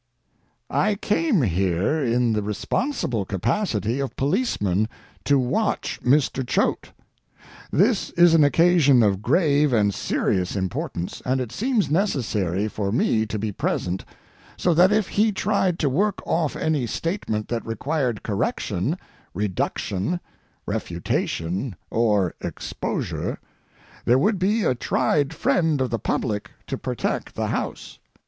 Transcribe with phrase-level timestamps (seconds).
[0.71, 4.89] I came here in the responsible capacity of policeman
[5.25, 6.43] to watch Mr.
[6.43, 6.91] Choate.
[7.69, 13.27] This is an occasion of grave and serious importance, and it seems necessary for me
[13.27, 14.03] to be present,
[14.57, 18.97] so that if he tried to work off any statement that required correction,
[19.35, 20.19] reduction,
[20.65, 23.37] refutation, or exposure,
[24.05, 27.99] there would be a tried friend of the public to protect the house.